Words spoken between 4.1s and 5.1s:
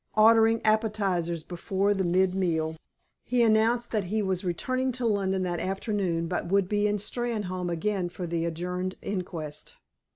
was returning to